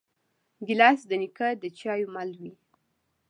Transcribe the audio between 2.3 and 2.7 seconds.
وي.